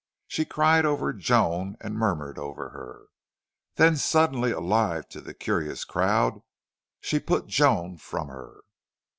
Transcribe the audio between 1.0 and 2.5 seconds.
Joan and murmured